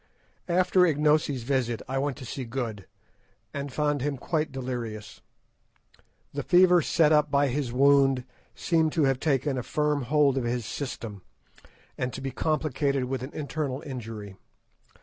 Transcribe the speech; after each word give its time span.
After 0.47 0.83
Ignosi's 0.83 1.43
visit 1.43 1.83
I 1.87 1.99
went 1.99 2.17
to 2.17 2.25
see 2.25 2.43
Good, 2.43 2.87
and 3.53 3.71
found 3.71 4.01
him 4.01 4.17
quite 4.17 4.51
delirious. 4.51 5.21
The 6.33 6.41
fever 6.41 6.81
set 6.81 7.11
up 7.11 7.29
by 7.29 7.49
his 7.49 7.71
wound 7.71 8.23
seemed 8.55 8.93
to 8.93 9.03
have 9.03 9.19
taken 9.19 9.59
a 9.59 9.61
firm 9.61 10.05
hold 10.05 10.39
of 10.39 10.43
his 10.43 10.65
system, 10.65 11.21
and 11.99 12.11
to 12.13 12.19
be 12.19 12.31
complicated 12.31 13.03
with 13.05 13.21
an 13.21 13.31
internal 13.35 13.83
injury. 13.83 14.35